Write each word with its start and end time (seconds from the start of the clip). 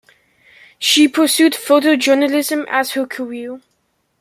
She 0.79 1.07
pursued 1.07 1.53
photojournalism 1.53 2.65
as 2.69 2.93
her 2.93 3.05
career. 3.05 3.59